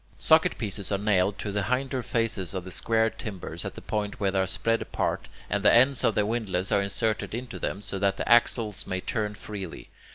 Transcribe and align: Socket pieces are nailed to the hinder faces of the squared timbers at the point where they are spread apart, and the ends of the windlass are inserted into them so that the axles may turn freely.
Socket 0.17 0.57
pieces 0.57 0.91
are 0.91 0.97
nailed 0.97 1.37
to 1.37 1.51
the 1.51 1.61
hinder 1.65 2.01
faces 2.01 2.55
of 2.55 2.65
the 2.65 2.71
squared 2.71 3.19
timbers 3.19 3.63
at 3.63 3.75
the 3.75 3.81
point 3.83 4.19
where 4.19 4.31
they 4.31 4.39
are 4.39 4.47
spread 4.47 4.81
apart, 4.81 5.27
and 5.47 5.63
the 5.63 5.71
ends 5.71 6.03
of 6.03 6.15
the 6.15 6.25
windlass 6.25 6.71
are 6.71 6.81
inserted 6.81 7.35
into 7.35 7.59
them 7.59 7.83
so 7.83 7.99
that 7.99 8.17
the 8.17 8.27
axles 8.27 8.87
may 8.87 8.99
turn 8.99 9.35
freely. 9.35 9.89